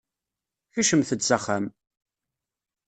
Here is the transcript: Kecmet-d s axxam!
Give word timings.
Kecmet-d 0.73 1.21
s 1.27 1.29
axxam! 1.35 1.65